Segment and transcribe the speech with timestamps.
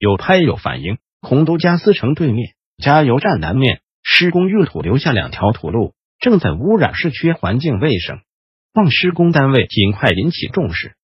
[0.00, 8.20] 有拍有反应，洪都加斯城对面加油站南面施工用土留下两条土路，正在污染市区环境卫生，
[8.72, 10.94] 望施工单位尽快引起重视。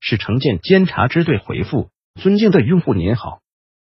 [0.00, 3.40] 是城建监察支队回复：尊敬的用户您好，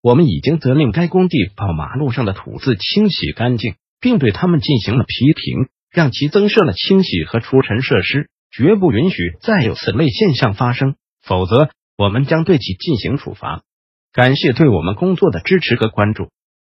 [0.03, 10.93] 我们已经责令该工地把马路上的土渍清洗干净，并对他们进行了批评，让其增设了清洗和除尘设施，绝不允许再有此类现象发生，
[11.23, 13.63] 否则我们将对其进行处罚。
[14.11, 16.29] 感谢对我们工作的支持和关注，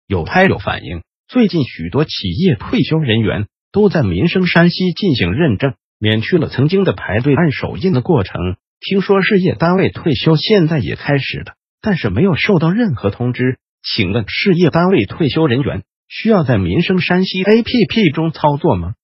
[0.08, 1.02] 有拍友反映。
[1.28, 8.56] 最近许多企业退休人员都在民生山西进行认证，免去了曾经的排队按手印的过程。
[8.80, 13.58] 听说事业单位退休现在也开始了，但是没有收到任何通知。
[13.84, 18.94] 请问事业单位退休人员需要在民生山西 APP 中操作吗？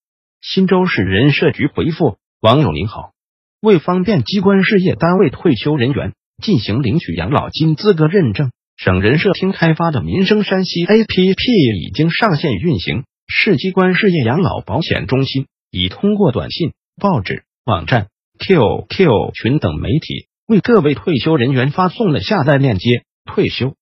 [0.43, 3.13] 忻州市人社局回复网友您好，
[3.61, 6.15] 为方便机关事业单位退休人员。
[6.43, 13.05] 进行领取养老金资格认证，省人社厅开发的民生山西 APP 已经上线运行。
[13.27, 23.05] 市机关事业养老保险中心已通过短信、报纸、网站、QQ 群等媒体为各位退休人员发送了下载链接。
[23.25, 23.75] 退休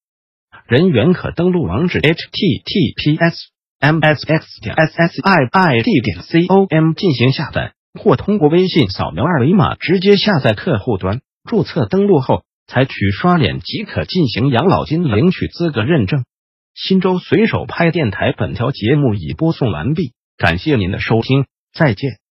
[0.68, 3.34] 人员可登录网址：https
[3.80, 11.20] msx 点 ssiid 点 com 进行下载，或通过微信扫描二维码直接下载客户端。
[11.48, 16.24] 注册登录后，采取刷脸即可进行养老金领取资格认证。
[16.74, 22.21] 新州随手拍电台本条节目已播送完毕，感谢您的收听，再见。